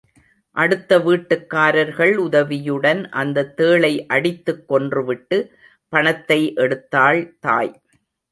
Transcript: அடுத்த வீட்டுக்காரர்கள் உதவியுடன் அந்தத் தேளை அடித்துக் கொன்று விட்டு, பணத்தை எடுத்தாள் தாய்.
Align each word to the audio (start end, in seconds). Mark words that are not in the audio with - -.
அடுத்த 0.55 0.99
வீட்டுக்காரர்கள் 0.99 2.15
உதவியுடன் 2.15 3.09
அந்தத் 3.11 3.61
தேளை 3.61 4.05
அடித்துக் 4.07 4.67
கொன்று 4.67 5.05
விட்டு, 5.05 5.37
பணத்தை 5.93 6.53
எடுத்தாள் 6.55 7.21
தாய். 7.39 7.71